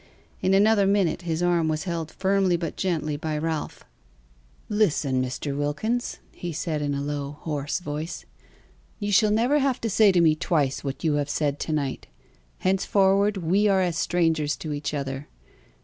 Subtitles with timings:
[0.41, 3.85] In another minute his arm was held firmly but gently by Ralph.
[4.67, 5.55] "Listen, Mr.
[5.55, 8.25] Wilkins," he said, in a low hoarse voice.
[8.97, 12.07] "You shall never have to say to me twice what you have said to night.
[12.57, 15.27] Henceforward we are as strangers to each other.